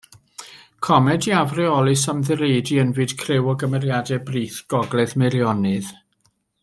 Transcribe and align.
Comedi 0.85 1.33
afreolus 1.39 2.05
am 2.13 2.23
ddireidi 2.29 2.79
ynfyd 2.85 3.13
criw 3.19 3.51
o 3.53 3.55
gymeriadau 3.65 4.23
brith 4.31 4.59
gogledd 4.75 5.15
Meirionnydd. 5.25 5.93